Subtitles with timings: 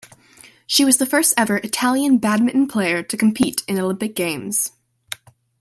[0.65, 4.71] She was the first ever Italian badminton player to compete in Olympic Games.